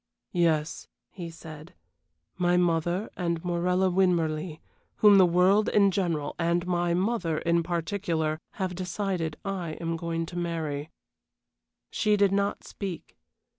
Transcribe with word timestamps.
"Yes," 0.33 0.87
he 1.11 1.29
said, 1.29 1.75
"my 2.35 2.57
mother 2.57 3.11
and 3.15 3.45
Morella 3.45 3.91
Winmarleigh, 3.91 4.57
whom 4.95 5.19
the 5.19 5.27
world 5.27 5.69
in 5.69 5.91
general 5.91 6.35
and 6.39 6.65
my 6.65 6.95
mother 6.95 7.37
in 7.37 7.61
particular 7.61 8.39
have 8.53 8.73
decided 8.73 9.37
I 9.45 9.73
am 9.73 9.97
going 9.97 10.25
to 10.25 10.35
marry." 10.39 10.89
She 11.91 12.17
did 12.17 12.31
not 12.31 12.63
speak. 12.63 13.15